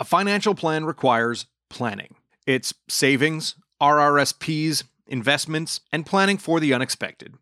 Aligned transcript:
A 0.00 0.04
financial 0.04 0.54
plan 0.54 0.86
requires 0.86 1.44
planning. 1.68 2.14
It's 2.46 2.72
savings, 2.88 3.56
RRSPs, 3.82 4.84
investments, 5.06 5.80
and 5.92 6.06
planning 6.06 6.38
for 6.38 6.58
the 6.58 6.72
unexpected. 6.72 7.34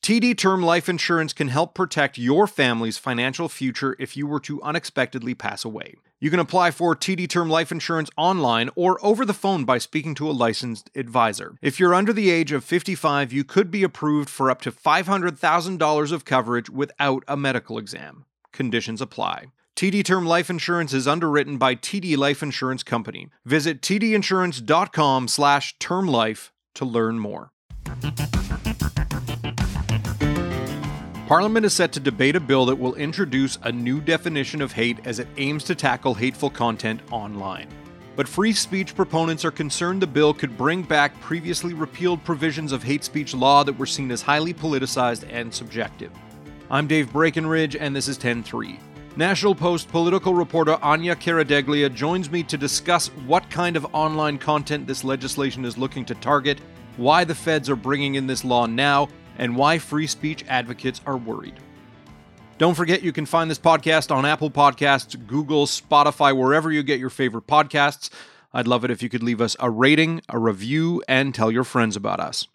TD 0.00 0.34
Term 0.34 0.62
Life 0.62 0.88
Insurance 0.88 1.34
can 1.34 1.48
help 1.48 1.74
protect 1.74 2.16
your 2.16 2.46
family's 2.46 2.96
financial 2.96 3.50
future 3.50 3.96
if 3.98 4.16
you 4.16 4.26
were 4.26 4.40
to 4.40 4.62
unexpectedly 4.62 5.34
pass 5.34 5.62
away. 5.62 5.94
You 6.18 6.30
can 6.30 6.40
apply 6.40 6.70
for 6.70 6.96
TD 6.96 7.28
Term 7.28 7.50
Life 7.50 7.70
Insurance 7.70 8.08
online 8.16 8.70
or 8.74 8.98
over 9.04 9.26
the 9.26 9.34
phone 9.34 9.66
by 9.66 9.76
speaking 9.76 10.14
to 10.14 10.30
a 10.30 10.32
licensed 10.32 10.88
advisor. 10.94 11.56
If 11.60 11.78
you're 11.78 11.94
under 11.94 12.14
the 12.14 12.30
age 12.30 12.50
of 12.50 12.64
55, 12.64 13.30
you 13.30 13.44
could 13.44 13.70
be 13.70 13.82
approved 13.82 14.30
for 14.30 14.50
up 14.50 14.62
to 14.62 14.72
$500,000 14.72 16.12
of 16.12 16.24
coverage 16.24 16.70
without 16.70 17.24
a 17.28 17.36
medical 17.36 17.76
exam. 17.76 18.24
Conditions 18.54 19.02
apply. 19.02 19.48
TD 19.80 20.04
Term 20.04 20.26
Life 20.26 20.50
Insurance 20.50 20.92
is 20.92 21.08
underwritten 21.08 21.56
by 21.56 21.74
TD 21.74 22.14
Life 22.14 22.42
Insurance 22.42 22.82
Company. 22.82 23.30
Visit 23.46 23.80
tdinsurance.com 23.80 25.26
slash 25.26 25.74
term 25.78 26.06
life 26.06 26.52
to 26.74 26.84
learn 26.84 27.18
more. 27.18 27.50
Parliament 31.26 31.64
is 31.64 31.72
set 31.72 31.92
to 31.92 32.00
debate 32.00 32.36
a 32.36 32.40
bill 32.40 32.66
that 32.66 32.78
will 32.78 32.94
introduce 32.96 33.56
a 33.62 33.72
new 33.72 34.02
definition 34.02 34.60
of 34.60 34.70
hate 34.70 34.98
as 35.06 35.18
it 35.18 35.28
aims 35.38 35.64
to 35.64 35.74
tackle 35.74 36.12
hateful 36.12 36.50
content 36.50 37.00
online. 37.10 37.68
But 38.16 38.28
free 38.28 38.52
speech 38.52 38.94
proponents 38.94 39.46
are 39.46 39.50
concerned 39.50 40.02
the 40.02 40.06
bill 40.06 40.34
could 40.34 40.58
bring 40.58 40.82
back 40.82 41.18
previously 41.22 41.72
repealed 41.72 42.22
provisions 42.22 42.72
of 42.72 42.82
hate 42.82 43.02
speech 43.02 43.32
law 43.32 43.64
that 43.64 43.78
were 43.78 43.86
seen 43.86 44.10
as 44.10 44.20
highly 44.20 44.52
politicized 44.52 45.26
and 45.32 45.54
subjective. 45.54 46.12
I'm 46.68 46.86
Dave 46.86 47.10
Breckenridge, 47.14 47.76
and 47.76 47.96
this 47.96 48.08
is 48.08 48.18
10 48.18 48.42
3. 48.42 48.78
National 49.16 49.56
Post 49.56 49.88
political 49.88 50.34
reporter 50.34 50.76
Anja 50.76 51.16
Karadeglija 51.16 51.92
joins 51.92 52.30
me 52.30 52.44
to 52.44 52.56
discuss 52.56 53.08
what 53.26 53.48
kind 53.50 53.76
of 53.76 53.84
online 53.92 54.38
content 54.38 54.86
this 54.86 55.02
legislation 55.02 55.64
is 55.64 55.76
looking 55.76 56.04
to 56.04 56.14
target, 56.14 56.60
why 56.96 57.24
the 57.24 57.34
feds 57.34 57.68
are 57.68 57.76
bringing 57.76 58.14
in 58.14 58.28
this 58.28 58.44
law 58.44 58.66
now, 58.66 59.08
and 59.38 59.56
why 59.56 59.78
free 59.78 60.06
speech 60.06 60.44
advocates 60.46 61.00
are 61.06 61.16
worried. 61.16 61.54
Don't 62.56 62.74
forget 62.74 63.02
you 63.02 63.12
can 63.12 63.26
find 63.26 63.50
this 63.50 63.58
podcast 63.58 64.14
on 64.14 64.24
Apple 64.24 64.50
Podcasts, 64.50 65.16
Google, 65.26 65.66
Spotify, 65.66 66.36
wherever 66.36 66.70
you 66.70 66.84
get 66.84 67.00
your 67.00 67.10
favorite 67.10 67.48
podcasts. 67.48 68.10
I'd 68.52 68.68
love 68.68 68.84
it 68.84 68.92
if 68.92 69.02
you 69.02 69.08
could 69.08 69.24
leave 69.24 69.40
us 69.40 69.56
a 69.58 69.70
rating, 69.70 70.22
a 70.28 70.38
review, 70.38 71.02
and 71.08 71.34
tell 71.34 71.50
your 71.50 71.64
friends 71.64 71.96
about 71.96 72.20
us. 72.20 72.46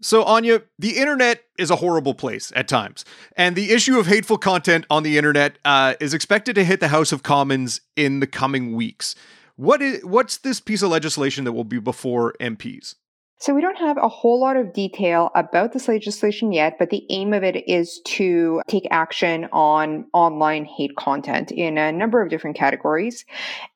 So, 0.00 0.24
Anja, 0.24 0.62
the 0.78 0.96
internet 0.96 1.42
is 1.58 1.70
a 1.70 1.76
horrible 1.76 2.14
place 2.14 2.52
at 2.54 2.68
times. 2.68 3.04
And 3.36 3.56
the 3.56 3.72
issue 3.72 3.98
of 3.98 4.06
hateful 4.06 4.38
content 4.38 4.86
on 4.88 5.02
the 5.02 5.18
internet 5.18 5.58
uh, 5.64 5.94
is 5.98 6.14
expected 6.14 6.54
to 6.54 6.64
hit 6.64 6.78
the 6.78 6.88
House 6.88 7.10
of 7.10 7.24
Commons 7.24 7.80
in 7.96 8.20
the 8.20 8.26
coming 8.26 8.76
weeks. 8.76 9.16
What 9.56 9.82
is 9.82 10.04
what's 10.04 10.36
this 10.38 10.60
piece 10.60 10.82
of 10.82 10.90
legislation 10.90 11.42
that 11.44 11.52
will 11.52 11.64
be 11.64 11.80
before 11.80 12.34
MPs? 12.40 12.94
So 13.40 13.54
we 13.54 13.60
don't 13.60 13.78
have 13.78 13.96
a 13.96 14.08
whole 14.08 14.40
lot 14.40 14.56
of 14.56 14.72
detail 14.72 15.30
about 15.34 15.72
this 15.72 15.86
legislation 15.86 16.52
yet, 16.52 16.76
but 16.76 16.90
the 16.90 17.04
aim 17.08 17.32
of 17.32 17.44
it 17.44 17.68
is 17.68 18.00
to 18.04 18.60
take 18.66 18.86
action 18.90 19.48
on 19.52 20.06
online 20.12 20.64
hate 20.64 20.96
content 20.96 21.52
in 21.52 21.78
a 21.78 21.92
number 21.92 22.20
of 22.20 22.30
different 22.30 22.56
categories, 22.56 23.24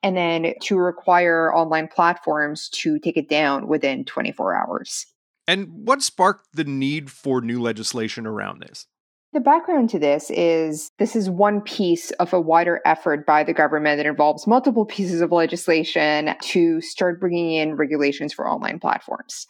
and 0.01 0.17
then 0.17 0.53
to 0.63 0.77
require 0.77 1.53
online 1.55 1.87
platforms 1.87 2.67
to 2.69 2.99
take 2.99 3.15
it 3.15 3.29
down 3.29 3.67
within 3.69 4.03
24 4.03 4.53
hours. 4.53 5.05
And 5.47 5.87
what 5.87 6.01
sparked 6.01 6.47
the 6.53 6.63
need 6.63 7.11
for 7.11 7.41
new 7.41 7.61
legislation 7.61 8.25
around 8.25 8.61
this? 8.61 8.87
The 9.33 9.39
background 9.39 9.89
to 9.89 9.97
this 9.97 10.29
is 10.29 10.91
this 10.99 11.15
is 11.15 11.27
one 11.27 11.61
piece 11.61 12.11
of 12.11 12.33
a 12.33 12.39
wider 12.39 12.81
effort 12.85 13.25
by 13.25 13.43
the 13.43 13.51
government 13.51 13.97
that 13.97 14.05
involves 14.05 14.45
multiple 14.45 14.85
pieces 14.85 15.21
of 15.21 15.31
legislation 15.31 16.35
to 16.39 16.81
start 16.81 17.19
bringing 17.19 17.53
in 17.53 17.75
regulations 17.75 18.31
for 18.31 18.47
online 18.47 18.79
platforms. 18.79 19.47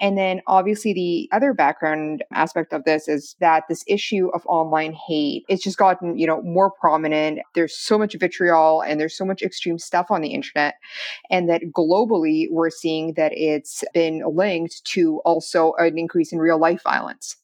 And 0.00 0.16
then 0.16 0.40
obviously 0.46 0.94
the 0.94 1.28
other 1.30 1.52
background 1.52 2.24
aspect 2.32 2.72
of 2.72 2.84
this 2.84 3.06
is 3.06 3.36
that 3.38 3.64
this 3.68 3.84
issue 3.86 4.30
of 4.32 4.46
online 4.46 4.94
hate 4.94 5.44
it's 5.46 5.62
just 5.62 5.76
gotten, 5.76 6.16
you 6.16 6.26
know, 6.26 6.40
more 6.40 6.70
prominent. 6.70 7.40
There's 7.54 7.76
so 7.76 7.98
much 7.98 8.16
vitriol 8.18 8.80
and 8.80 8.98
there's 8.98 9.14
so 9.14 9.26
much 9.26 9.42
extreme 9.42 9.78
stuff 9.78 10.06
on 10.08 10.22
the 10.22 10.32
internet 10.32 10.76
and 11.28 11.50
that 11.50 11.64
globally 11.76 12.46
we're 12.50 12.70
seeing 12.70 13.12
that 13.18 13.32
it's 13.34 13.84
been 13.92 14.22
linked 14.26 14.82
to 14.84 15.20
also 15.26 15.74
an 15.74 15.98
increase 15.98 16.32
in 16.32 16.38
real 16.38 16.58
life 16.58 16.82
violence. 16.82 17.36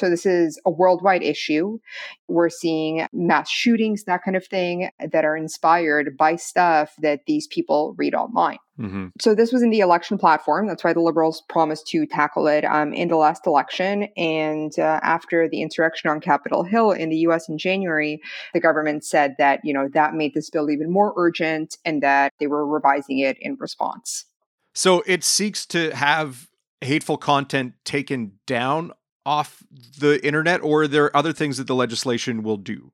So 0.00 0.08
this 0.08 0.24
is 0.24 0.58
a 0.64 0.70
worldwide 0.70 1.22
issue. 1.22 1.78
We're 2.26 2.48
seeing 2.48 3.06
mass 3.12 3.50
shootings, 3.50 4.04
that 4.04 4.24
kind 4.24 4.34
of 4.34 4.46
thing, 4.46 4.88
that 4.98 5.26
are 5.26 5.36
inspired 5.36 6.16
by 6.16 6.36
stuff 6.36 6.94
that 7.02 7.26
these 7.26 7.46
people 7.46 7.94
read 7.98 8.14
online. 8.14 8.56
Mm-hmm. 8.78 9.08
So 9.20 9.34
this 9.34 9.52
was 9.52 9.62
in 9.62 9.68
the 9.68 9.80
election 9.80 10.16
platform. 10.16 10.66
That's 10.66 10.82
why 10.82 10.94
the 10.94 11.02
Liberals 11.02 11.42
promised 11.50 11.86
to 11.88 12.06
tackle 12.06 12.46
it 12.46 12.64
um, 12.64 12.94
in 12.94 13.08
the 13.08 13.16
last 13.16 13.46
election. 13.46 14.04
And 14.16 14.72
uh, 14.78 15.00
after 15.02 15.50
the 15.50 15.60
insurrection 15.60 16.08
on 16.08 16.22
Capitol 16.22 16.64
Hill 16.64 16.92
in 16.92 17.10
the 17.10 17.18
U.S. 17.18 17.50
in 17.50 17.58
January, 17.58 18.22
the 18.54 18.60
government 18.60 19.04
said 19.04 19.34
that 19.36 19.60
you 19.64 19.74
know 19.74 19.86
that 19.92 20.14
made 20.14 20.32
this 20.32 20.48
bill 20.48 20.70
even 20.70 20.90
more 20.90 21.12
urgent, 21.18 21.76
and 21.84 22.02
that 22.02 22.32
they 22.40 22.46
were 22.46 22.66
revising 22.66 23.18
it 23.18 23.36
in 23.38 23.56
response. 23.60 24.24
So 24.72 25.02
it 25.06 25.24
seeks 25.24 25.66
to 25.66 25.94
have 25.94 26.48
hateful 26.80 27.18
content 27.18 27.74
taken 27.84 28.38
down 28.46 28.92
off 29.26 29.62
the 29.98 30.24
internet, 30.26 30.62
or 30.62 30.82
are 30.82 30.88
there 30.88 31.16
other 31.16 31.32
things 31.32 31.58
that 31.58 31.66
the 31.66 31.74
legislation 31.74 32.42
will 32.42 32.56
do? 32.56 32.92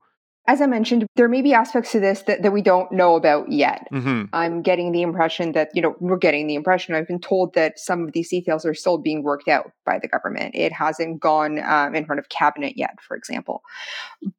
As 0.49 0.61
I 0.61 0.67
mentioned, 0.67 1.07
there 1.17 1.29
may 1.29 1.43
be 1.43 1.53
aspects 1.53 1.93
to 1.93 2.01
this 2.01 2.23
that, 2.23 2.43
that 2.43 2.53
we 2.53 2.62
don't 2.62 2.93
know 2.93 3.17
about 3.17 3.51
yet. 3.51 3.89
Mm-hmm. 3.93 4.25
I'm 4.33 4.62
getting 4.62 4.93
the 4.93 5.03
impression 5.03 5.53
that, 5.53 5.71
you 5.75 5.83
know, 5.83 5.97
we're 5.99 6.17
getting 6.17 6.47
the 6.47 6.55
impression, 6.55 6.95
I've 6.95 7.09
been 7.09 7.21
told 7.21 7.55
that 7.55 7.79
some 7.79 8.05
of 8.05 8.12
these 8.12 8.31
details 8.31 8.65
are 8.65 8.75
still 8.75 8.99
being 8.99 9.23
worked 9.23 9.49
out 9.49 9.73
by 9.84 9.99
the 9.99 10.07
government. 10.07 10.55
It 10.55 10.73
hasn't 10.73 11.21
gone 11.21 11.59
um, 11.65 11.95
in 11.95 12.07
front 12.07 12.21
of 12.21 12.29
cabinet 12.29 12.75
yet, 12.77 13.01
for 13.01 13.17
example. 13.17 13.62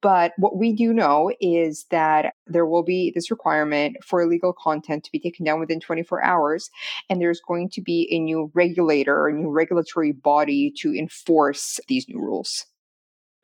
But 0.02 0.34
what 0.38 0.58
we 0.58 0.72
do 0.72 0.94
know 0.94 1.32
is 1.42 1.86
that 1.92 2.34
there 2.46 2.66
will 2.66 2.84
be 2.84 3.12
this 3.14 3.30
requirement 3.30 3.98
for 4.04 4.22
illegal 4.22 4.54
content 4.54 5.04
to 5.04 5.12
be 5.12 5.20
taken 5.20 5.46
down 5.46 5.60
within 5.60 5.80
24 5.80 6.24
hours. 6.24 6.70
And 7.10 7.20
there's 7.20 7.42
going 7.42 7.70
to 7.72 7.82
be 7.82 8.08
a 8.12 8.20
new 8.20 8.50
regulator, 8.54 9.28
a 9.28 9.34
new 9.34 9.50
regulatory 9.50 10.14
body 10.14 10.72
to 10.78 10.94
enforce 10.96 11.80
these 11.88 12.08
new 12.08 12.20
rules. 12.20 12.66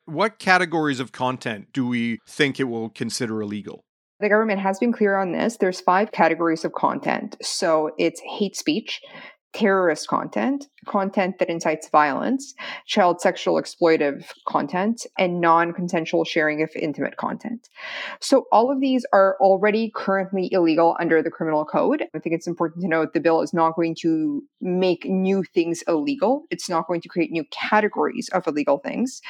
What 0.06 0.38
categories 0.38 1.00
of 1.00 1.12
content 1.12 1.68
do 1.72 1.86
we 1.86 2.18
think 2.28 2.60
it 2.60 2.64
will 2.64 2.90
consider 2.90 3.40
illegal? 3.40 3.84
The 4.20 4.28
government 4.28 4.60
has 4.60 4.78
been 4.78 4.92
clear 4.92 5.16
on 5.16 5.32
this. 5.32 5.56
There's 5.56 5.80
five 5.80 6.12
categories 6.12 6.64
of 6.64 6.72
content. 6.72 7.36
So 7.42 7.90
it's 7.98 8.20
hate 8.38 8.56
speech, 8.56 9.00
terrorist 9.54 10.08
content, 10.08 10.68
content 10.86 11.38
that 11.38 11.48
incites 11.48 11.88
violence, 11.88 12.54
child 12.86 13.20
sexual 13.20 13.54
exploitive 13.54 14.26
content, 14.46 15.06
and 15.16 15.40
non 15.40 15.72
consensual 15.72 16.24
sharing 16.24 16.62
of 16.62 16.70
intimate 16.74 17.16
content. 17.16 17.68
So, 18.20 18.46
all 18.50 18.70
of 18.70 18.80
these 18.80 19.06
are 19.12 19.36
already 19.40 19.92
currently 19.94 20.52
illegal 20.52 20.96
under 21.00 21.22
the 21.22 21.30
criminal 21.30 21.64
code. 21.64 22.04
I 22.14 22.18
think 22.18 22.34
it's 22.34 22.46
important 22.46 22.82
to 22.82 22.88
note 22.88 23.14
the 23.14 23.20
bill 23.20 23.40
is 23.40 23.54
not 23.54 23.76
going 23.76 23.94
to 24.00 24.42
make 24.60 25.04
new 25.06 25.44
things 25.44 25.82
illegal. 25.86 26.44
It's 26.50 26.68
not 26.68 26.86
going 26.86 27.00
to 27.02 27.08
create 27.08 27.30
new 27.30 27.44
categories 27.50 28.28
of 28.30 28.46
illegal 28.46 28.78
things, 28.78 29.22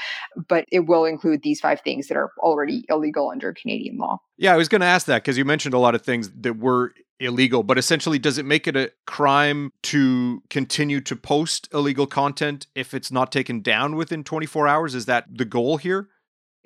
but 0.49 0.65
it 0.73 0.87
will 0.87 1.05
include 1.05 1.43
these 1.43 1.61
five 1.61 1.81
things 1.83 2.09
that 2.09 2.17
are 2.17 2.31
already 2.39 2.85
illegal 2.89 3.31
under 3.31 3.53
Canadian 3.53 3.99
law. 3.99 4.19
Yeah, 4.37 4.55
I 4.55 4.57
was 4.57 4.69
going 4.69 4.81
to 4.81 4.87
ask 4.87 5.07
that 5.07 5.23
because 5.23 5.39
you 5.39 5.45
mentioned 5.45 5.75
a 5.75 5.79
lot 5.79 5.95
of 5.95 6.03
things 6.03 6.31
that 6.41 6.59
were 6.59 6.93
illegal, 7.21 7.63
but 7.63 7.79
essentially, 7.79 8.19
does 8.19 8.39
it 8.39 8.45
make 8.45 8.67
it 8.67 8.77
a 8.77 8.93
crime 9.07 9.73
to 9.85 10.43
continue 10.51 11.01
to 11.03 11.17
post 11.17 11.69
illegal 11.73 12.07
content 12.07 12.67
if 12.75 12.95
it's 12.95 13.11
not 13.11 13.33
taken 13.33 13.61
down 13.61 13.97
within 13.97 14.25
24 14.25 14.69
hours? 14.69 14.95
Is 14.95 15.07
that 15.07 15.27
the 15.33 15.45
goal 15.45 15.77
here? 15.77 16.09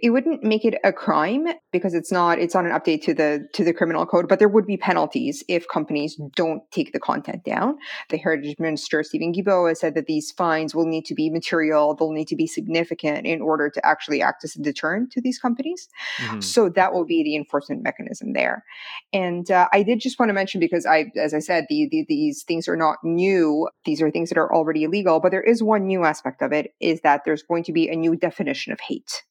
It 0.00 0.10
wouldn't 0.10 0.44
make 0.44 0.64
it 0.64 0.78
a 0.84 0.92
crime 0.92 1.46
because 1.72 1.92
it's 1.92 2.12
not 2.12 2.38
it's 2.38 2.54
not 2.54 2.64
an 2.64 2.72
update 2.72 3.02
to 3.02 3.14
the 3.14 3.46
to 3.52 3.64
the 3.64 3.72
criminal 3.72 4.06
code 4.06 4.28
but 4.28 4.38
there 4.38 4.48
would 4.48 4.66
be 4.66 4.76
penalties 4.76 5.42
if 5.48 5.66
companies 5.68 6.20
don't 6.36 6.62
take 6.70 6.92
the 6.92 7.00
content 7.00 7.44
down. 7.44 7.76
The 8.10 8.16
heritage 8.16 8.56
minister 8.58 9.02
stephen 9.02 9.32
guilbeault 9.32 9.68
has 9.68 9.80
said 9.80 9.94
that 9.94 10.06
these 10.06 10.30
fines 10.32 10.74
will 10.74 10.86
need 10.86 11.04
to 11.06 11.14
be 11.14 11.30
material 11.30 11.94
they'll 11.94 12.12
need 12.12 12.28
to 12.28 12.36
be 12.36 12.46
significant 12.46 13.26
in 13.26 13.40
order 13.40 13.70
to 13.70 13.84
actually 13.84 14.22
act 14.22 14.44
as 14.44 14.56
a 14.56 14.62
deterrent 14.62 15.10
to 15.12 15.20
these 15.20 15.38
companies. 15.38 15.88
Mm-hmm. 16.18 16.40
so 16.40 16.68
that 16.68 16.92
will 16.92 17.04
be 17.04 17.22
the 17.22 17.36
enforcement 17.36 17.82
mechanism 17.82 18.32
there. 18.32 18.64
And 19.12 19.50
uh, 19.50 19.68
i 19.72 19.82
did 19.82 20.00
just 20.00 20.18
want 20.18 20.28
to 20.28 20.34
mention 20.34 20.60
because 20.60 20.86
i 20.86 21.10
as 21.16 21.34
i 21.34 21.38
said 21.38 21.66
the, 21.68 21.88
the, 21.90 22.04
these 22.08 22.42
things 22.42 22.68
are 22.68 22.76
not 22.76 22.98
new 23.02 23.68
these 23.84 24.00
are 24.02 24.10
things 24.10 24.28
that 24.28 24.38
are 24.38 24.52
already 24.54 24.84
illegal 24.84 25.20
but 25.20 25.30
there 25.30 25.42
is 25.42 25.62
one 25.62 25.86
new 25.86 26.04
aspect 26.04 26.42
of 26.42 26.52
it 26.52 26.74
is 26.80 27.00
that 27.00 27.22
there's 27.24 27.42
going 27.42 27.64
to 27.64 27.72
be 27.72 27.88
a 27.88 27.96
new 27.96 28.16
definition 28.16 28.72
of 28.72 28.80
hate 28.80 29.24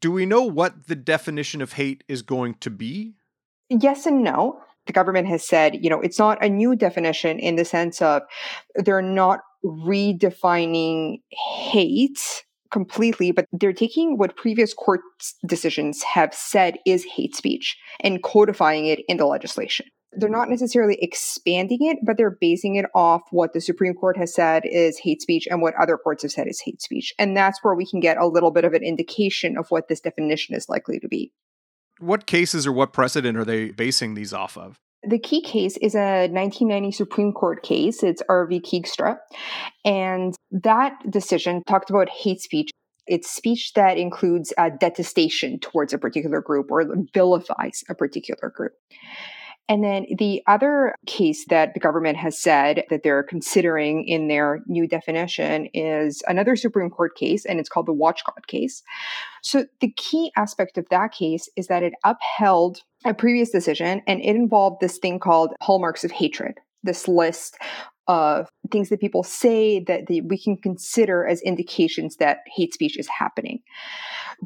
do 0.00 0.12
we 0.12 0.26
know 0.26 0.42
what 0.42 0.86
the 0.86 0.96
definition 0.96 1.60
of 1.60 1.74
hate 1.74 2.04
is 2.08 2.22
going 2.22 2.54
to 2.60 2.70
be? 2.70 3.14
Yes 3.68 4.06
and 4.06 4.22
no. 4.22 4.60
The 4.86 4.92
government 4.92 5.28
has 5.28 5.46
said, 5.46 5.82
you 5.82 5.88
know, 5.88 6.00
it's 6.00 6.18
not 6.18 6.44
a 6.44 6.48
new 6.48 6.76
definition 6.76 7.38
in 7.38 7.56
the 7.56 7.64
sense 7.64 8.02
of 8.02 8.22
they're 8.74 9.00
not 9.00 9.40
redefining 9.64 11.22
hate 11.30 12.44
completely, 12.70 13.30
but 13.30 13.46
they're 13.52 13.72
taking 13.72 14.18
what 14.18 14.36
previous 14.36 14.74
court 14.74 15.00
decisions 15.46 16.02
have 16.02 16.34
said 16.34 16.76
is 16.84 17.04
hate 17.04 17.34
speech 17.34 17.76
and 18.00 18.22
codifying 18.22 18.86
it 18.86 19.00
in 19.08 19.16
the 19.16 19.26
legislation. 19.26 19.86
They're 20.16 20.28
not 20.28 20.48
necessarily 20.48 20.96
expanding 21.00 21.78
it, 21.82 21.98
but 22.02 22.16
they're 22.16 22.36
basing 22.40 22.76
it 22.76 22.86
off 22.94 23.22
what 23.30 23.52
the 23.52 23.60
Supreme 23.60 23.94
Court 23.94 24.16
has 24.16 24.34
said 24.34 24.64
is 24.64 24.98
hate 24.98 25.22
speech 25.22 25.46
and 25.50 25.62
what 25.62 25.74
other 25.80 25.96
courts 25.96 26.22
have 26.22 26.32
said 26.32 26.46
is 26.46 26.60
hate 26.60 26.82
speech. 26.82 27.12
And 27.18 27.36
that's 27.36 27.58
where 27.62 27.74
we 27.74 27.86
can 27.86 28.00
get 28.00 28.16
a 28.16 28.26
little 28.26 28.50
bit 28.50 28.64
of 28.64 28.72
an 28.72 28.82
indication 28.82 29.56
of 29.56 29.68
what 29.68 29.88
this 29.88 30.00
definition 30.00 30.54
is 30.54 30.68
likely 30.68 30.98
to 31.00 31.08
be. 31.08 31.32
What 31.98 32.26
cases 32.26 32.66
or 32.66 32.72
what 32.72 32.92
precedent 32.92 33.38
are 33.38 33.44
they 33.44 33.70
basing 33.70 34.14
these 34.14 34.32
off 34.32 34.56
of? 34.56 34.78
The 35.06 35.18
key 35.18 35.42
case 35.42 35.76
is 35.76 35.94
a 35.94 36.28
1990 36.28 36.92
Supreme 36.92 37.32
Court 37.32 37.62
case. 37.62 38.02
It's 38.02 38.22
R.V. 38.28 38.60
Keegstra. 38.60 39.18
And 39.84 40.34
that 40.50 40.94
decision 41.10 41.62
talked 41.66 41.90
about 41.90 42.08
hate 42.08 42.40
speech. 42.40 42.70
It's 43.06 43.30
speech 43.30 43.74
that 43.74 43.98
includes 43.98 44.54
a 44.56 44.70
detestation 44.70 45.58
towards 45.60 45.92
a 45.92 45.98
particular 45.98 46.40
group 46.40 46.70
or 46.70 46.84
vilifies 47.12 47.84
a 47.90 47.94
particular 47.94 48.50
group. 48.54 48.72
And 49.68 49.82
then 49.82 50.06
the 50.18 50.42
other 50.46 50.94
case 51.06 51.46
that 51.46 51.72
the 51.72 51.80
government 51.80 52.18
has 52.18 52.38
said 52.38 52.84
that 52.90 53.02
they're 53.02 53.22
considering 53.22 54.06
in 54.06 54.28
their 54.28 54.60
new 54.66 54.86
definition 54.86 55.68
is 55.72 56.22
another 56.28 56.54
Supreme 56.54 56.90
Court 56.90 57.16
case, 57.16 57.46
and 57.46 57.58
it's 57.58 57.68
called 57.68 57.86
the 57.86 57.92
Whatcott 57.92 58.46
case. 58.46 58.82
So 59.42 59.64
the 59.80 59.90
key 59.92 60.32
aspect 60.36 60.76
of 60.76 60.88
that 60.90 61.12
case 61.12 61.48
is 61.56 61.68
that 61.68 61.82
it 61.82 61.94
upheld 62.04 62.82
a 63.06 63.14
previous 63.14 63.50
decision 63.50 64.02
and 64.06 64.20
it 64.20 64.36
involved 64.36 64.80
this 64.80 64.98
thing 64.98 65.18
called 65.18 65.54
hallmarks 65.60 66.04
of 66.04 66.10
hatred 66.10 66.58
this 66.84 67.08
list 67.08 67.56
of 68.06 68.48
things 68.70 68.88
that 68.88 69.00
people 69.00 69.22
say 69.22 69.80
that 69.80 70.04
we 70.08 70.38
can 70.38 70.56
consider 70.56 71.26
as 71.26 71.40
indications 71.42 72.16
that 72.16 72.38
hate 72.46 72.74
speech 72.74 72.98
is 72.98 73.08
happening. 73.08 73.60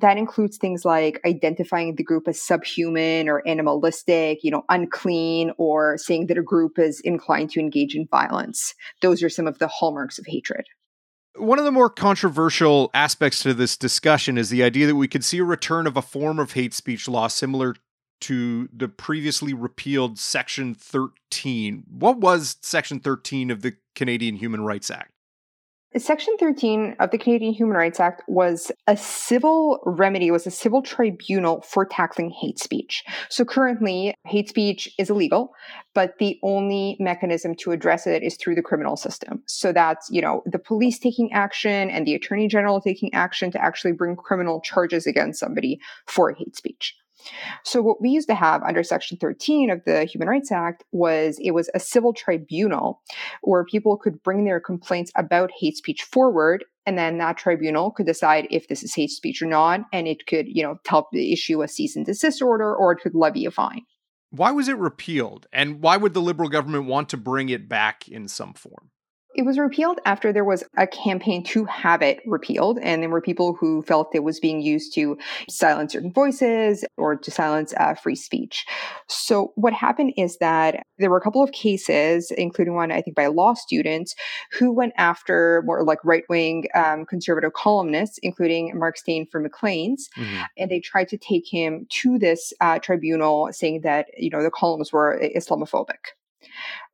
That 0.00 0.16
includes 0.16 0.58
things 0.58 0.84
like 0.84 1.20
identifying 1.26 1.96
the 1.96 2.04
group 2.04 2.28
as 2.28 2.40
subhuman 2.40 3.28
or 3.28 3.42
animalistic, 3.48 4.44
you 4.44 4.50
know, 4.50 4.64
unclean, 4.68 5.52
or 5.56 5.98
saying 5.98 6.26
that 6.26 6.38
a 6.38 6.42
group 6.42 6.78
is 6.78 7.00
inclined 7.00 7.50
to 7.50 7.60
engage 7.60 7.94
in 7.94 8.06
violence. 8.06 8.74
Those 9.02 9.22
are 9.22 9.30
some 9.30 9.46
of 9.46 9.58
the 9.58 9.68
hallmarks 9.68 10.18
of 10.18 10.26
hatred. 10.26 10.66
One 11.36 11.58
of 11.58 11.64
the 11.64 11.72
more 11.72 11.88
controversial 11.88 12.90
aspects 12.94 13.42
to 13.44 13.54
this 13.54 13.76
discussion 13.76 14.36
is 14.36 14.50
the 14.50 14.62
idea 14.62 14.86
that 14.88 14.96
we 14.96 15.08
could 15.08 15.24
see 15.24 15.38
a 15.38 15.44
return 15.44 15.86
of 15.86 15.96
a 15.96 16.02
form 16.02 16.38
of 16.38 16.52
hate 16.52 16.74
speech 16.74 17.08
law 17.08 17.28
similar 17.28 17.76
to 18.20 18.68
the 18.72 18.88
previously 18.88 19.54
repealed 19.54 20.18
Section 20.18 20.74
13. 20.74 21.84
What 21.90 22.18
was 22.18 22.56
Section 22.62 23.00
13 23.00 23.50
of 23.50 23.62
the 23.62 23.74
Canadian 23.94 24.36
Human 24.36 24.62
Rights 24.62 24.90
Act? 24.90 25.12
Section 25.96 26.36
13 26.38 26.96
of 27.00 27.10
the 27.10 27.18
Canadian 27.18 27.54
Human 27.54 27.74
Rights 27.74 27.98
Act 27.98 28.22
was 28.28 28.70
a 28.86 28.94
civil 28.94 29.80
remedy, 29.86 30.30
was 30.30 30.46
a 30.46 30.50
civil 30.50 30.82
tribunal 30.82 31.62
for 31.62 31.86
tackling 31.86 32.28
hate 32.28 32.58
speech. 32.58 33.02
So 33.30 33.42
currently, 33.42 34.14
hate 34.26 34.50
speech 34.50 34.92
is 34.98 35.08
illegal, 35.08 35.54
but 35.94 36.18
the 36.18 36.38
only 36.42 36.98
mechanism 37.00 37.54
to 37.60 37.72
address 37.72 38.06
it 38.06 38.22
is 38.22 38.36
through 38.36 38.56
the 38.56 38.62
criminal 38.62 38.96
system. 38.96 39.42
So 39.46 39.72
that's, 39.72 40.10
you 40.10 40.20
know, 40.20 40.42
the 40.44 40.58
police 40.58 40.98
taking 40.98 41.32
action 41.32 41.88
and 41.88 42.06
the 42.06 42.14
attorney 42.14 42.48
general 42.48 42.82
taking 42.82 43.12
action 43.14 43.50
to 43.52 43.62
actually 43.62 43.92
bring 43.92 44.14
criminal 44.14 44.60
charges 44.60 45.06
against 45.06 45.40
somebody 45.40 45.80
for 46.06 46.32
hate 46.32 46.54
speech. 46.54 46.96
So 47.68 47.82
what 47.82 48.00
we 48.00 48.08
used 48.08 48.28
to 48.28 48.34
have 48.34 48.62
under 48.62 48.82
Section 48.82 49.18
13 49.18 49.68
of 49.68 49.84
the 49.84 50.06
Human 50.06 50.26
Rights 50.26 50.50
Act 50.50 50.84
was 50.90 51.38
it 51.38 51.50
was 51.50 51.68
a 51.74 51.80
civil 51.80 52.14
tribunal 52.14 53.02
where 53.42 53.62
people 53.62 53.98
could 53.98 54.22
bring 54.22 54.46
their 54.46 54.58
complaints 54.58 55.12
about 55.16 55.50
hate 55.60 55.76
speech 55.76 56.02
forward 56.02 56.64
and 56.86 56.96
then 56.96 57.18
that 57.18 57.36
tribunal 57.36 57.90
could 57.90 58.06
decide 58.06 58.48
if 58.50 58.68
this 58.68 58.82
is 58.82 58.94
hate 58.94 59.10
speech 59.10 59.42
or 59.42 59.46
not 59.46 59.82
and 59.92 60.08
it 60.08 60.26
could, 60.26 60.46
you 60.48 60.62
know, 60.62 60.76
help 60.86 61.14
issue 61.14 61.60
a 61.60 61.68
cease 61.68 61.94
and 61.94 62.06
desist 62.06 62.40
order 62.40 62.74
or 62.74 62.92
it 62.92 63.00
could 63.02 63.14
levy 63.14 63.44
a 63.44 63.50
fine. 63.50 63.82
Why 64.30 64.50
was 64.50 64.68
it 64.68 64.78
repealed 64.78 65.46
and 65.52 65.82
why 65.82 65.98
would 65.98 66.14
the 66.14 66.22
liberal 66.22 66.48
government 66.48 66.86
want 66.86 67.10
to 67.10 67.18
bring 67.18 67.50
it 67.50 67.68
back 67.68 68.08
in 68.08 68.28
some 68.28 68.54
form? 68.54 68.92
It 69.38 69.46
was 69.46 69.56
repealed 69.56 70.00
after 70.04 70.32
there 70.32 70.44
was 70.44 70.64
a 70.76 70.84
campaign 70.88 71.44
to 71.44 71.64
have 71.66 72.02
it 72.02 72.18
repealed, 72.26 72.80
and 72.82 73.00
there 73.00 73.08
were 73.08 73.20
people 73.20 73.54
who 73.54 73.82
felt 73.82 74.12
it 74.12 74.24
was 74.24 74.40
being 74.40 74.60
used 74.60 74.92
to 74.94 75.16
silence 75.48 75.92
certain 75.92 76.12
voices 76.12 76.84
or 76.96 77.14
to 77.14 77.30
silence 77.30 77.72
uh, 77.76 77.94
free 77.94 78.16
speech. 78.16 78.66
So, 79.06 79.52
what 79.54 79.72
happened 79.72 80.14
is 80.16 80.38
that 80.38 80.82
there 80.98 81.08
were 81.08 81.18
a 81.18 81.20
couple 81.20 81.40
of 81.40 81.52
cases, 81.52 82.32
including 82.32 82.74
one 82.74 82.90
I 82.90 83.00
think 83.00 83.14
by 83.14 83.28
law 83.28 83.54
students, 83.54 84.16
who 84.58 84.72
went 84.72 84.92
after 84.96 85.62
more 85.64 85.84
like 85.84 86.04
right 86.04 86.24
wing 86.28 86.64
um, 86.74 87.06
conservative 87.06 87.52
columnists, 87.52 88.18
including 88.24 88.76
Mark 88.76 88.98
Steyn 88.98 89.24
from 89.30 89.44
Maclean's, 89.44 90.08
mm-hmm. 90.16 90.42
and 90.56 90.68
they 90.68 90.80
tried 90.80 91.06
to 91.10 91.16
take 91.16 91.44
him 91.48 91.86
to 91.90 92.18
this 92.18 92.52
uh, 92.60 92.80
tribunal, 92.80 93.50
saying 93.52 93.82
that 93.82 94.06
you 94.18 94.30
know 94.30 94.42
the 94.42 94.50
columns 94.50 94.92
were 94.92 95.16
Islamophobic. 95.22 96.17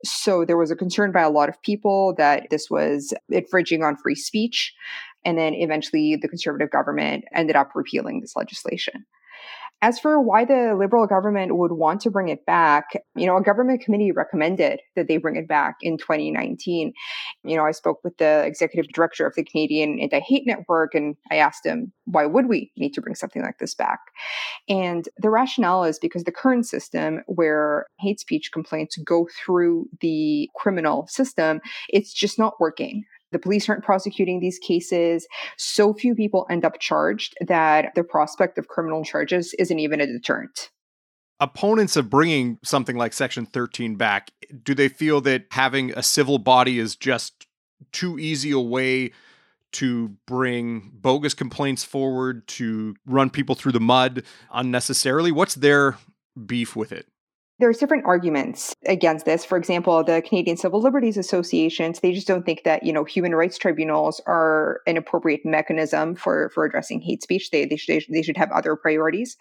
So 0.05 0.45
there 0.45 0.57
was 0.57 0.71
a 0.71 0.77
concern 0.77 1.13
by 1.13 1.23
a 1.23 1.31
lot 1.31 1.49
of 1.49 1.61
people 1.63 2.15
that 2.19 2.49
this 2.51 2.69
was 2.71 3.13
infringing 3.29 3.83
on 3.83 3.97
free 3.97 4.15
speech. 4.15 4.75
And 5.25 5.39
then 5.39 5.55
eventually 5.55 6.17
the 6.17 6.29
conservative 6.29 6.71
government 6.71 7.25
ended 7.35 7.57
up 7.57 7.71
repealing 7.75 8.21
this 8.21 8.37
legislation. 8.37 9.07
As 9.85 9.99
for 9.99 10.19
why 10.19 10.47
the 10.47 10.75
liberal 10.75 11.07
government 11.07 11.59
would 11.59 11.73
want 11.73 12.01
to 12.01 12.11
bring 12.11 12.31
it 12.31 12.47
back, 12.47 12.87
you 13.15 13.27
know, 13.27 13.37
a 13.37 13.43
government 13.43 13.83
committee 13.83 14.13
recommended 14.13 14.81
that 14.97 15.09
they 15.09 15.19
bring 15.19 15.37
it 15.37 15.47
back 15.47 15.75
in 15.83 15.99
2019. 15.99 16.95
You 17.43 17.57
know, 17.59 17.67
I 17.67 17.73
spoke 17.73 17.99
with 18.03 18.17
the 18.17 18.47
executive 18.47 18.91
director 18.95 19.27
of 19.27 19.35
the 19.35 19.45
Canadian 19.45 20.01
Anti 20.01 20.21
Hate 20.21 20.45
Network 20.47 20.95
and 20.95 21.17
I 21.31 21.37
asked 21.37 21.67
him, 21.67 21.93
why 22.07 22.25
would 22.25 22.49
we 22.49 22.73
need 22.79 22.95
to 22.95 23.03
bring 23.03 23.15
something 23.15 23.43
like 23.43 23.59
this 23.59 23.75
back? 23.75 23.99
And 24.71 25.07
the 25.19 25.29
rationale 25.29 25.85
is 25.85 25.99
because 25.99 26.25
the 26.25 26.33
current 26.33 26.67
system 26.67 27.21
where 27.27 27.85
hate 27.99 28.21
speech 28.21 28.53
complaints 28.55 28.97
go 29.05 29.29
through 29.45 29.91
the 30.01 30.49
criminal 30.57 31.07
system, 31.09 31.61
it's 31.91 32.15
just 32.15 32.39
not 32.39 32.59
working. 32.59 33.05
The 33.35 33.41
police 33.41 33.69
aren't 33.69 33.83
prosecuting 33.83 34.39
these 34.39 34.61
cases. 34.61 35.27
So 35.59 35.93
few 35.93 36.15
people 36.15 36.47
end 36.49 36.65
up 36.65 36.79
charged 36.79 37.35
that 37.41 37.93
the 37.97 38.05
prospect 38.05 38.59
of 38.59 38.69
criminal 38.69 39.05
charges 39.05 39.55
isn't 39.59 39.81
even 39.81 40.01
a 40.01 40.07
deterrent. 40.07 40.71
Opponents 41.41 41.97
of 41.97 42.09
bringing 42.09 42.61
something 42.63 42.97
like 42.97 43.13
Section 43.13 43.45
13 43.45 43.97
back, 43.97 44.31
do 44.63 44.73
they 44.73 44.89
feel 44.89 45.21
that 45.23 45.47
having 45.51 45.91
a 45.99 46.03
civil 46.03 46.39
body 46.39 46.79
is 46.79 46.95
just 46.95 47.49
too 47.91 48.21
easy 48.21 48.53
a 48.53 48.61
way 48.61 49.11
to 49.73 50.11
bring 50.29 50.93
bogus 50.95 51.35
complaints 51.35 51.83
forward, 51.83 52.47
to 52.47 52.95
run 53.05 53.31
people 53.31 53.57
through 53.57 53.73
the 53.73 53.81
mud 53.81 54.23
unnecessarily? 54.53 55.33
What's 55.33 55.57
their 55.57 55.99
beef 56.47 56.77
with 56.77 56.93
it? 56.93 57.09
There's 57.65 57.79
different 57.79 58.05
arguments 58.05 58.77
against 58.85 59.25
this. 59.25 59.43
For 59.43 59.57
example, 59.57 60.05
the 60.05 60.21
Canadian 60.21 60.59
Civil 60.59 60.83
Liberties 60.83 61.17
Associations, 61.17 62.01
they 62.01 62.13
just 62.13 62.27
don't 62.27 62.45
think 62.45 62.63
that, 62.65 62.83
you 62.83 62.93
know, 62.93 63.05
human 63.05 63.35
rights 63.35 63.57
tribunals 63.57 64.21
are 64.27 64.83
an 64.87 64.99
appropriate 64.99 65.47
mechanism 65.47 66.15
for, 66.15 66.51
for 66.51 66.67
addressing 66.67 67.01
hate 67.01 67.23
speech. 67.23 67.51
They, 67.51 67.65
they, 67.65 67.77
should, 67.77 68.05
they 68.11 68.21
should 68.21 68.37
have 68.37 68.51
other 68.53 68.77
priorities. 68.77 69.39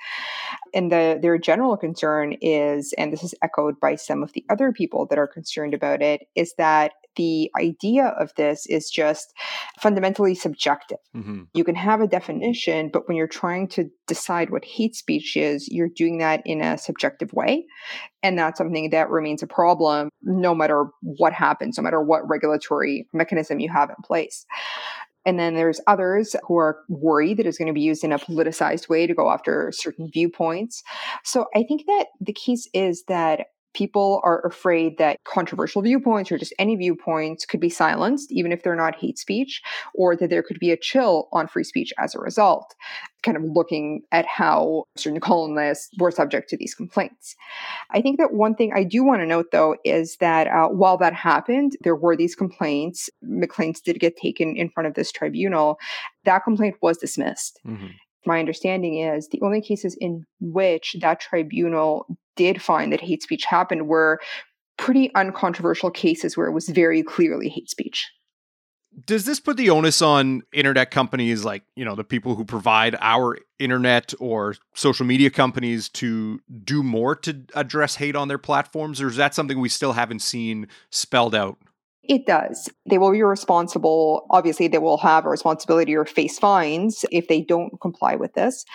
And 0.74 0.90
the, 0.90 1.20
their 1.22 1.38
general 1.38 1.76
concern 1.76 2.38
is, 2.40 2.94
and 2.98 3.12
this 3.12 3.26
is 3.26 3.36
echoed 3.42 3.78
by 3.82 3.96
some 3.96 4.24
of 4.24 4.32
the 4.32 4.46
other 4.50 4.72
people 4.72 5.06
that 5.08 5.20
are 5.20 5.28
concerned 5.28 5.74
about 5.74 6.02
it, 6.02 6.22
is 6.34 6.54
that 6.58 6.94
the 7.16 7.52
idea 7.60 8.08
of 8.20 8.32
this 8.36 8.66
is 8.68 8.90
just 8.90 9.34
fundamentally 9.80 10.36
subjective. 10.36 10.98
Mm-hmm. 11.16 11.44
You 11.54 11.64
can 11.64 11.76
have 11.76 12.02
a 12.02 12.08
definition, 12.08 12.90
but 12.92 13.08
when 13.08 13.18
you're 13.18 13.28
trying 13.28 13.68
to 13.70 13.90
decide 14.08 14.50
what 14.50 14.66
hate 14.66 14.96
speech 14.96 15.36
is, 15.38 15.68
you're 15.70 15.90
doing 15.90 16.20
that 16.20 16.42
in 16.46 16.62
a 16.62 16.78
subjective 16.78 17.34
way. 17.34 17.66
And 18.22 18.38
that's 18.38 18.58
something 18.58 18.90
that 18.92 19.10
remains 19.10 19.44
a 19.44 19.48
problem 19.48 20.10
no 20.22 20.56
matter 20.56 20.88
what 21.02 21.34
happens, 21.34 21.78
no 21.78 21.84
matter 21.84 22.02
what 22.02 22.28
regulatory 22.28 23.08
mechanism 23.14 23.60
you 23.60 23.70
have 23.72 23.90
in 23.90 23.96
place. 24.04 24.46
And 25.26 25.40
then 25.40 25.56
there's 25.56 25.80
others 25.88 26.36
who 26.44 26.58
are 26.58 26.80
worried 26.90 27.38
that 27.38 27.46
it's 27.46 27.58
going 27.58 27.68
to 27.68 27.74
be 27.74 27.82
used 27.82 28.04
in 28.04 28.12
a 28.12 28.20
politicized 28.20 28.90
way 28.90 29.08
to 29.08 29.14
go 29.14 29.32
after 29.32 29.72
certain 29.74 30.10
viewpoints. 30.12 30.84
So 31.24 31.46
I 31.56 31.64
think 31.64 31.86
that 31.86 32.08
the 32.20 32.34
case 32.34 32.68
is 32.74 33.04
that 33.08 33.48
people 33.74 34.22
are 34.24 34.46
afraid 34.46 34.98
that 34.98 35.24
controversial 35.24 35.82
viewpoints 35.82 36.32
or 36.32 36.38
just 36.38 36.54
any 36.60 36.76
viewpoints 36.76 37.46
could 37.46 37.60
be 37.60 37.70
silenced, 37.70 38.32
even 38.32 38.52
if 38.52 38.64
they're 38.64 38.76
not 38.76 38.96
hate 38.96 39.18
speech, 39.18 39.62
or 39.94 40.16
that 40.16 40.30
there 40.30 40.44
could 40.44 40.60
be 40.60 40.72
a 40.72 40.78
chill 40.78 41.28
on 41.32 41.48
free 41.48 41.64
speech 41.64 41.92
as 41.98 42.14
a 42.14 42.20
result, 42.20 42.76
kind 43.24 43.38
of 43.38 43.44
looking 43.44 44.02
at 44.12 44.26
how 44.26 44.84
certain 44.96 45.20
columnists 45.20 45.90
were 45.98 46.12
subject 46.12 46.50
to 46.50 46.58
these 46.58 46.76
complaints. 46.76 47.36
I 47.92 48.02
think 48.02 48.20
that 48.20 48.34
one 48.34 48.56
thing 48.56 48.72
I 48.74 48.84
do 48.84 49.04
want 49.04 49.22
to 49.22 49.28
note, 49.28 49.52
though, 49.52 49.76
is 49.84 50.18
that 50.18 50.48
uh, 50.48 50.68
while 50.68 50.98
that 50.98 51.14
happened, 51.14 51.78
there 51.82 51.96
were 51.96 52.16
these 52.16 52.36
complaints. 52.36 53.10
Maclean's 53.22 53.82
did 53.82 54.00
get 54.00 54.18
taken 54.18 54.56
in 54.56 54.70
front 54.70 54.88
of 54.88 54.94
this 54.94 55.12
tribunal. 55.12 55.78
That 56.26 56.44
complaint 56.44 56.76
was 56.82 56.98
dismissed. 56.98 57.60
Mm-hmm 57.66 57.88
my 58.26 58.40
understanding 58.40 59.00
is 59.00 59.28
the 59.30 59.42
only 59.42 59.62
cases 59.62 59.98
in 60.00 60.26
which 60.40 60.96
that 61.02 61.20
tribunal 61.20 62.08
did 62.36 62.62
find 62.62 62.92
that 62.92 63.02
hate 63.02 63.24
speech 63.24 63.46
happened 63.46 63.88
were 63.88 64.20
pretty 64.78 65.14
uncontroversial 65.16 65.92
cases 65.92 66.36
where 66.36 66.48
it 66.48 66.54
was 66.54 66.70
very 66.70 67.04
clearly 67.04 67.50
hate 67.50 67.70
speech. 67.70 68.10
Does 69.08 69.26
this 69.26 69.40
put 69.40 69.58
the 69.58 69.72
onus 69.72 70.04
on 70.04 70.44
internet 70.54 70.92
companies 70.92 71.44
like, 71.44 71.64
you 71.76 71.84
know, 71.84 71.96
the 71.96 72.04
people 72.04 72.36
who 72.36 72.46
provide 72.46 72.96
our 73.00 73.40
internet 73.58 74.14
or 74.20 74.56
social 74.76 75.06
media 75.06 75.32
companies 75.32 75.90
to 75.90 76.40
do 76.64 76.84
more 76.84 77.16
to 77.18 77.44
address 77.56 77.96
hate 77.96 78.16
on 78.16 78.28
their 78.28 78.38
platforms? 78.38 79.02
Or 79.02 79.08
is 79.08 79.16
that 79.16 79.34
something 79.34 79.60
we 79.60 79.70
still 79.70 79.94
haven't 79.94 80.22
seen 80.22 80.68
spelled 80.92 81.34
out? 81.34 81.58
It 82.04 82.26
does. 82.26 82.70
They 82.90 82.98
will 82.98 83.12
be 83.12 83.24
responsible. 83.24 84.26
Obviously, 84.30 84.68
they 84.68 84.78
will 84.78 84.98
have 84.98 85.26
a 85.26 85.30
responsibility 85.30 85.96
or 85.96 86.06
face 86.06 86.38
fines 86.38 87.06
if 87.12 87.30
they 87.30 87.42
don't 87.42 87.80
comply 87.82 88.16
with 88.16 88.34
this. 88.34 88.66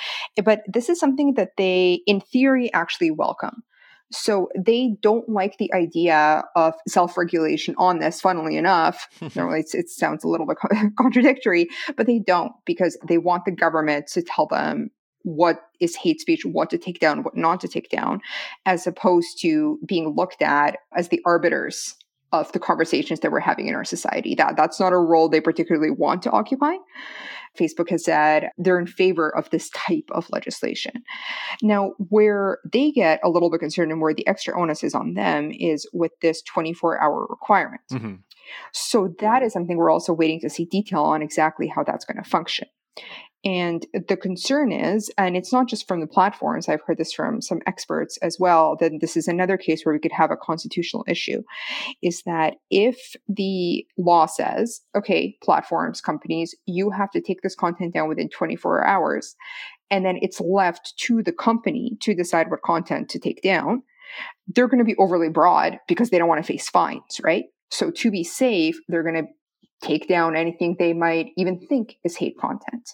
But 0.43 0.63
this 0.67 0.89
is 0.89 0.99
something 0.99 1.35
that 1.35 1.51
they, 1.59 2.01
in 2.07 2.21
theory, 2.21 2.73
actually 2.73 3.11
welcome. 3.11 3.63
So 4.11 4.49
they 4.57 4.97
don't 5.03 5.29
like 5.29 5.59
the 5.59 5.73
idea 5.75 6.43
of 6.57 6.73
self-regulation 6.89 7.75
on 7.77 7.99
this. 7.99 8.23
Funnily 8.23 8.57
enough, 8.57 9.07
normally 9.37 9.65
it 9.73 9.91
sounds 9.91 10.25
a 10.25 10.29
little 10.29 10.47
bit 10.47 10.57
contradictory, 10.99 11.69
but 11.97 12.07
they 12.07 12.19
don't 12.19 12.53
because 12.65 12.97
they 13.07 13.19
want 13.19 13.45
the 13.45 13.51
government 13.51 14.07
to 14.09 14.23
tell 14.23 14.47
them 14.47 14.91
what 15.23 15.61
is 15.81 15.95
hate 15.97 16.21
speech, 16.21 16.47
what 16.47 16.71
to 16.71 16.79
take 16.79 17.01
down, 17.01 17.23
what 17.23 17.37
not 17.37 17.61
to 17.61 17.69
take 17.69 17.91
down, 17.91 18.21
as 18.65 18.87
opposed 18.87 19.39
to 19.43 19.79
being 19.85 20.15
looked 20.17 20.41
at 20.41 20.79
as 20.97 21.09
the 21.09 21.21
arbiters 21.27 21.95
of 22.33 22.53
the 22.53 22.59
conversations 22.59 23.21
that 23.21 23.33
we're 23.33 23.41
having 23.41 23.69
in 23.69 23.75
our 23.75 23.85
society. 23.85 24.35
That 24.35 24.57
that's 24.57 24.79
not 24.79 24.93
a 24.93 24.99
role 24.99 25.29
they 25.29 25.41
particularly 25.41 25.91
want 25.91 26.23
to 26.23 26.31
occupy. 26.31 26.75
Facebook 27.59 27.91
has 27.91 28.05
said 28.05 28.51
they're 28.59 28.79
in 28.79 28.87
favor 28.87 29.35
of 29.35 29.51
this 29.51 29.71
type 29.71 30.09
of 30.13 30.29
legislation. 30.31 31.03
Now, 31.63 31.93
where 32.11 32.59
they 32.71 32.93
get 32.93 33.21
a 33.25 33.31
little 33.31 33.51
bit 33.51 33.61
concerned 33.61 33.91
and 33.91 34.01
where 34.01 34.15
the 34.15 34.27
extra 34.27 34.59
onus 34.61 34.85
is 34.85 34.95
on 34.95 35.15
them 35.15 35.51
is 35.51 35.89
with 35.93 36.13
this 36.21 36.43
24 36.43 37.03
hour 37.03 37.27
requirement. 37.29 37.83
Mm-hmm. 37.93 38.15
So, 38.73 39.15
that 39.21 39.43
is 39.43 39.53
something 39.53 39.77
we're 39.77 39.91
also 39.91 40.13
waiting 40.13 40.41
to 40.41 40.51
see 40.51 40.65
detail 40.65 41.03
on 41.03 41.23
exactly 41.23 41.67
how 41.67 41.85
that's 41.85 42.05
going 42.05 42.23
to 42.23 42.29
function. 42.29 42.69
And 43.49 43.87
the 43.95 44.17
concern 44.19 44.71
is, 44.71 45.11
and 45.17 45.35
it's 45.35 45.55
not 45.55 45.71
just 45.71 45.89
from 45.89 46.01
the 46.01 46.07
platforms, 46.07 46.69
I've 46.69 46.83
heard 46.83 46.99
this 46.99 47.15
from 47.15 47.41
some 47.41 47.63
experts 47.65 48.19
as 48.19 48.37
well, 48.39 48.77
that 48.79 48.93
this 49.01 49.17
is 49.17 49.27
another 49.27 49.57
case 49.57 49.87
where 49.87 49.95
we 49.95 49.99
could 49.99 50.13
have 50.13 50.31
a 50.31 50.37
constitutional 50.37 51.03
issue, 51.09 51.43
is 52.03 52.23
that 52.25 52.57
if 52.71 53.17
the 53.27 53.87
law 53.97 54.27
says, 54.27 54.83
okay, 54.95 55.35
platforms, 55.43 56.03
companies, 56.03 56.55
you 56.67 56.91
have 56.91 57.11
to 57.13 57.23
take 57.23 57.41
this 57.41 57.55
content 57.55 57.95
down 57.95 58.07
within 58.07 58.29
24 58.29 58.87
hours, 58.87 59.35
and 59.91 60.05
then 60.05 60.19
it's 60.21 60.43
left 60.43 60.93
to 60.99 61.23
the 61.23 61.33
company 61.33 61.97
to 62.03 62.15
decide 62.15 62.51
what 62.51 62.61
content 62.61 63.09
to 63.09 63.19
take 63.19 63.41
down, 63.41 63.83
they're 64.49 64.69
going 64.69 64.77
to 64.77 64.85
be 64.85 64.97
overly 64.97 65.31
broad 65.31 65.79
because 65.89 66.11
they 66.11 66.19
don't 66.19 66.29
want 66.29 66.45
to 66.45 66.47
face 66.47 66.69
fines, 66.69 67.19
right? 67.25 67.47
So 67.71 67.91
to 67.93 68.11
be 68.11 68.25
safe, 68.25 68.79
they're 68.89 69.03
going 69.03 69.27
to 69.27 69.33
take 69.81 70.07
down 70.07 70.37
anything 70.37 70.77
they 70.79 70.93
might 70.93 71.31
even 71.39 71.59
think 71.67 71.97
is 72.05 72.17
hate 72.17 72.37
content. 72.39 72.91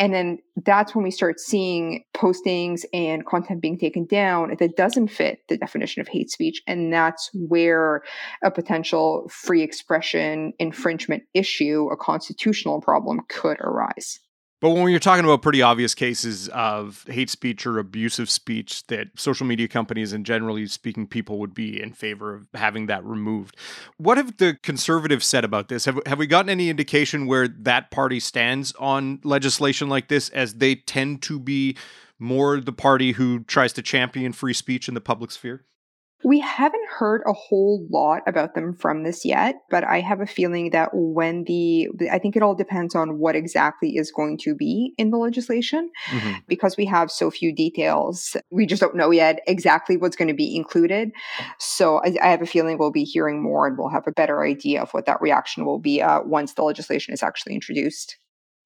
And 0.00 0.14
then 0.14 0.38
that's 0.64 0.94
when 0.94 1.04
we 1.04 1.10
start 1.10 1.38
seeing 1.38 2.04
postings 2.16 2.86
and 2.94 3.26
content 3.26 3.60
being 3.60 3.78
taken 3.78 4.06
down 4.06 4.56
that 4.58 4.74
doesn't 4.74 5.08
fit 5.08 5.40
the 5.50 5.58
definition 5.58 6.00
of 6.00 6.08
hate 6.08 6.30
speech. 6.30 6.62
And 6.66 6.90
that's 6.90 7.28
where 7.34 8.02
a 8.42 8.50
potential 8.50 9.28
free 9.30 9.60
expression 9.60 10.54
infringement 10.58 11.24
issue, 11.34 11.90
a 11.92 11.98
constitutional 11.98 12.80
problem 12.80 13.20
could 13.28 13.60
arise. 13.60 14.18
But 14.60 14.70
when 14.70 14.90
you're 14.90 15.00
talking 15.00 15.24
about 15.24 15.40
pretty 15.40 15.62
obvious 15.62 15.94
cases 15.94 16.48
of 16.48 17.04
hate 17.08 17.30
speech 17.30 17.66
or 17.66 17.78
abusive 17.78 18.28
speech 18.28 18.86
that 18.88 19.08
social 19.16 19.46
media 19.46 19.68
companies 19.68 20.12
and 20.12 20.24
generally 20.24 20.66
speaking 20.66 21.06
people 21.06 21.38
would 21.38 21.54
be 21.54 21.82
in 21.82 21.94
favor 21.94 22.34
of 22.34 22.46
having 22.52 22.86
that 22.86 23.02
removed, 23.04 23.56
what 23.96 24.18
have 24.18 24.36
the 24.36 24.58
conservatives 24.62 25.26
said 25.26 25.44
about 25.44 25.68
this? 25.68 25.86
Have, 25.86 25.98
have 26.04 26.18
we 26.18 26.26
gotten 26.26 26.50
any 26.50 26.68
indication 26.68 27.26
where 27.26 27.48
that 27.48 27.90
party 27.90 28.20
stands 28.20 28.74
on 28.78 29.20
legislation 29.24 29.88
like 29.88 30.08
this 30.08 30.28
as 30.28 30.54
they 30.54 30.74
tend 30.74 31.22
to 31.22 31.40
be 31.40 31.74
more 32.18 32.60
the 32.60 32.72
party 32.72 33.12
who 33.12 33.42
tries 33.44 33.72
to 33.72 33.82
champion 33.82 34.34
free 34.34 34.52
speech 34.52 34.88
in 34.88 34.94
the 34.94 35.00
public 35.00 35.30
sphere? 35.30 35.64
We 36.22 36.40
haven't 36.40 36.86
heard 36.88 37.22
a 37.26 37.32
whole 37.32 37.86
lot 37.90 38.22
about 38.26 38.54
them 38.54 38.74
from 38.74 39.04
this 39.04 39.24
yet, 39.24 39.56
but 39.70 39.84
I 39.84 40.00
have 40.00 40.20
a 40.20 40.26
feeling 40.26 40.70
that 40.70 40.90
when 40.92 41.44
the, 41.44 41.88
I 42.12 42.18
think 42.18 42.36
it 42.36 42.42
all 42.42 42.54
depends 42.54 42.94
on 42.94 43.18
what 43.18 43.34
exactly 43.34 43.96
is 43.96 44.12
going 44.12 44.38
to 44.38 44.54
be 44.54 44.92
in 44.98 45.10
the 45.10 45.16
legislation. 45.16 45.90
Mm-hmm. 46.10 46.32
Because 46.46 46.76
we 46.76 46.84
have 46.86 47.10
so 47.10 47.30
few 47.30 47.54
details, 47.54 48.36
we 48.50 48.66
just 48.66 48.80
don't 48.80 48.96
know 48.96 49.10
yet 49.10 49.40
exactly 49.46 49.96
what's 49.96 50.16
going 50.16 50.28
to 50.28 50.34
be 50.34 50.54
included. 50.54 51.10
So 51.58 51.98
I, 52.04 52.16
I 52.22 52.28
have 52.28 52.42
a 52.42 52.46
feeling 52.46 52.76
we'll 52.76 52.90
be 52.90 53.04
hearing 53.04 53.42
more 53.42 53.66
and 53.66 53.78
we'll 53.78 53.88
have 53.88 54.06
a 54.06 54.12
better 54.12 54.44
idea 54.44 54.82
of 54.82 54.90
what 54.90 55.06
that 55.06 55.20
reaction 55.20 55.64
will 55.64 55.78
be 55.78 56.02
uh, 56.02 56.20
once 56.22 56.54
the 56.54 56.62
legislation 56.62 57.14
is 57.14 57.22
actually 57.22 57.54
introduced. 57.54 58.18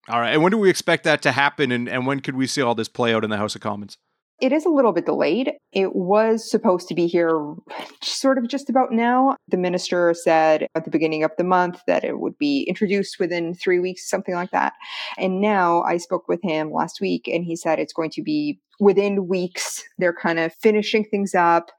All 0.08 0.20
right. 0.20 0.32
And 0.32 0.42
when 0.42 0.50
do 0.50 0.58
we 0.58 0.68
expect 0.68 1.04
that 1.04 1.22
to 1.22 1.32
happen? 1.32 1.72
And, 1.72 1.88
and 1.88 2.06
when 2.06 2.20
could 2.20 2.36
we 2.36 2.46
see 2.46 2.60
all 2.60 2.74
this 2.74 2.88
play 2.88 3.14
out 3.14 3.24
in 3.24 3.30
the 3.30 3.38
House 3.38 3.54
of 3.54 3.60
Commons? 3.60 3.96
It 4.40 4.52
is 4.52 4.66
a 4.66 4.70
little 4.70 4.92
bit 4.92 5.06
delayed. 5.06 5.52
It 5.72 5.94
was 5.94 6.48
supposed 6.50 6.88
to 6.88 6.94
be 6.94 7.06
here 7.06 7.54
sort 8.02 8.38
of 8.38 8.48
just 8.48 8.68
about 8.68 8.92
now. 8.92 9.36
The 9.48 9.56
minister 9.56 10.12
said 10.14 10.66
at 10.74 10.84
the 10.84 10.90
beginning 10.90 11.24
of 11.24 11.30
the 11.38 11.44
month 11.44 11.80
that 11.86 12.04
it 12.04 12.18
would 12.18 12.36
be 12.38 12.62
introduced 12.62 13.18
within 13.18 13.54
three 13.54 13.78
weeks, 13.78 14.08
something 14.08 14.34
like 14.34 14.50
that. 14.50 14.72
And 15.18 15.40
now 15.40 15.82
I 15.82 15.98
spoke 15.98 16.28
with 16.28 16.40
him 16.42 16.72
last 16.72 17.00
week 17.00 17.28
and 17.28 17.44
he 17.44 17.56
said 17.56 17.78
it's 17.78 17.92
going 17.92 18.10
to 18.10 18.22
be 18.22 18.60
within 18.80 19.28
weeks. 19.28 19.82
They're 19.98 20.12
kind 20.14 20.38
of 20.38 20.52
finishing 20.54 21.04
things 21.04 21.34
up. 21.34 21.70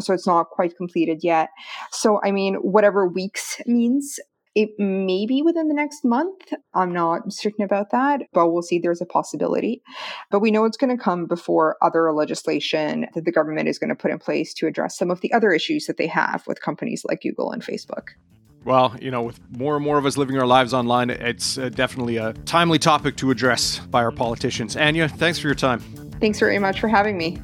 So 0.00 0.12
it's 0.12 0.26
not 0.26 0.50
quite 0.50 0.76
completed 0.76 1.20
yet. 1.22 1.50
So, 1.90 2.20
I 2.24 2.32
mean, 2.32 2.54
whatever 2.56 3.06
weeks 3.06 3.60
means, 3.66 4.18
it 4.54 4.70
may 4.78 5.26
be 5.26 5.42
within 5.42 5.68
the 5.68 5.74
next 5.74 6.04
month. 6.04 6.52
I'm 6.74 6.92
not 6.92 7.32
certain 7.32 7.64
about 7.64 7.90
that, 7.90 8.22
but 8.32 8.50
we'll 8.50 8.62
see. 8.62 8.78
There's 8.78 9.00
a 9.00 9.06
possibility. 9.06 9.82
But 10.30 10.40
we 10.40 10.50
know 10.50 10.64
it's 10.64 10.76
going 10.76 10.96
to 10.96 11.02
come 11.02 11.26
before 11.26 11.76
other 11.80 12.12
legislation 12.12 13.06
that 13.14 13.24
the 13.24 13.32
government 13.32 13.68
is 13.68 13.78
going 13.78 13.88
to 13.88 13.96
put 13.96 14.10
in 14.10 14.18
place 14.18 14.52
to 14.54 14.66
address 14.66 14.96
some 14.96 15.10
of 15.10 15.20
the 15.20 15.32
other 15.32 15.52
issues 15.52 15.86
that 15.86 15.96
they 15.96 16.06
have 16.06 16.46
with 16.46 16.60
companies 16.60 17.04
like 17.08 17.22
Google 17.22 17.50
and 17.50 17.62
Facebook. 17.62 18.08
Well, 18.64 18.94
you 19.00 19.10
know, 19.10 19.22
with 19.22 19.40
more 19.56 19.74
and 19.76 19.84
more 19.84 19.98
of 19.98 20.06
us 20.06 20.16
living 20.16 20.38
our 20.38 20.46
lives 20.46 20.72
online, 20.72 21.10
it's 21.10 21.58
uh, 21.58 21.68
definitely 21.70 22.18
a 22.18 22.32
timely 22.44 22.78
topic 22.78 23.16
to 23.16 23.30
address 23.30 23.78
by 23.78 24.04
our 24.04 24.12
politicians. 24.12 24.76
Anja, 24.76 25.10
thanks 25.10 25.38
for 25.38 25.48
your 25.48 25.54
time. 25.54 25.80
Thanks 26.20 26.38
very 26.38 26.58
much 26.58 26.78
for 26.78 26.88
having 26.88 27.18
me. 27.18 27.38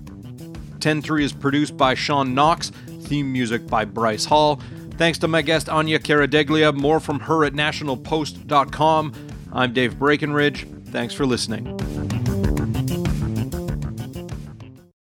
10.3 0.78 1.22
is 1.22 1.32
produced 1.32 1.76
by 1.76 1.94
Sean 1.94 2.34
Knox, 2.34 2.70
theme 3.02 3.32
music 3.32 3.66
by 3.66 3.84
Bryce 3.84 4.24
Hall. 4.24 4.60
Thanks 4.98 5.18
to 5.18 5.28
my 5.28 5.42
guest 5.42 5.68
Anja 5.68 6.00
Karadeglija. 6.00 6.74
More 6.74 6.98
from 6.98 7.20
her 7.20 7.44
at 7.44 7.52
nationalpost.com. 7.52 9.12
I'm 9.52 9.72
Dave 9.72 9.96
Breckenridge. 9.98 10.66
Thanks 10.86 11.14
for 11.14 11.24
listening. 11.24 12.17